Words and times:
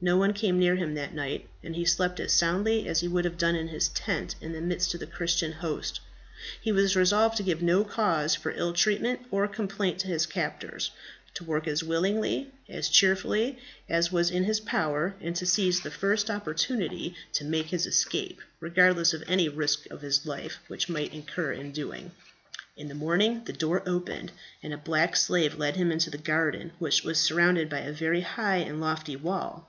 No 0.00 0.16
one 0.16 0.32
came 0.32 0.60
near 0.60 0.76
him 0.76 0.94
that 0.94 1.12
night, 1.12 1.48
and 1.60 1.74
he 1.74 1.84
slept 1.84 2.20
as 2.20 2.32
soundly 2.32 2.86
as 2.88 3.00
he 3.00 3.08
would 3.08 3.24
have 3.24 3.36
done 3.36 3.56
in 3.56 3.66
his 3.66 3.88
tent 3.88 4.36
in 4.40 4.52
the 4.52 4.60
midst 4.60 4.94
of 4.94 5.00
the 5.00 5.08
Christian 5.08 5.50
host. 5.54 5.98
He 6.60 6.70
was 6.70 6.94
resolved 6.94 7.36
to 7.38 7.42
give 7.42 7.60
no 7.62 7.82
cause 7.82 8.36
for 8.36 8.52
ill 8.52 8.72
treatment 8.72 9.18
or 9.32 9.48
complaint 9.48 9.98
to 9.98 10.06
his 10.06 10.24
captors, 10.24 10.92
to 11.34 11.42
work 11.42 11.66
as 11.66 11.82
willingly, 11.82 12.52
as 12.68 12.88
cheerfully, 12.88 13.58
as 13.88 14.12
was 14.12 14.30
in 14.30 14.44
his 14.44 14.60
power, 14.60 15.16
and 15.20 15.34
to 15.34 15.44
seize 15.44 15.80
the 15.80 15.90
first 15.90 16.30
opportunity 16.30 17.16
to 17.32 17.44
make 17.44 17.66
his 17.66 17.84
escape, 17.84 18.40
regardless 18.60 19.12
of 19.12 19.24
any 19.26 19.48
risk 19.48 19.90
of 19.90 20.02
his 20.02 20.24
life 20.24 20.58
which 20.68 20.84
he 20.84 20.92
might 20.92 21.12
incur 21.12 21.50
in 21.50 21.72
doing 21.72 22.12
so. 22.16 22.60
In 22.76 22.86
the 22.86 22.94
morning 22.94 23.42
the 23.46 23.52
door 23.52 23.82
opened, 23.84 24.30
and 24.62 24.72
a 24.72 24.78
black 24.78 25.16
slave 25.16 25.58
led 25.58 25.74
him 25.74 25.90
into 25.90 26.08
the 26.08 26.18
garden, 26.18 26.70
which 26.78 27.02
was 27.02 27.18
surrounded 27.20 27.68
by 27.68 27.80
a 27.80 27.90
very 27.90 28.20
high 28.20 28.58
and 28.58 28.80
lofty 28.80 29.16
wall. 29.16 29.68